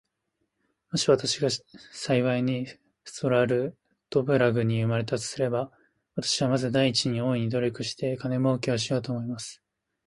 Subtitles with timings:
[0.91, 1.49] もし私が
[1.91, 2.65] 幸いに
[3.03, 3.77] ストラル
[4.09, 5.69] ドブラグに生れたとすれば、
[6.15, 9.61] 私はまず第一に、大いに努力して金もうけをしようと思います。